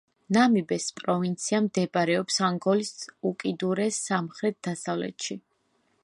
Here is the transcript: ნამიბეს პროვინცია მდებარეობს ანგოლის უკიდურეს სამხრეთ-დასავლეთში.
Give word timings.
ნამიბეს 0.35 0.85
პროვინცია 0.99 1.59
მდებარეობს 1.65 2.39
ანგოლის 2.47 2.89
უკიდურეს 3.31 3.99
სამხრეთ-დასავლეთში. 4.09 5.37